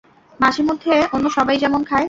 মাঝেমধ্যে, 0.39 0.93
অন্য 1.13 1.25
সবাই 1.29 1.57
যেমন 1.57 1.81
খায়। 1.83 1.99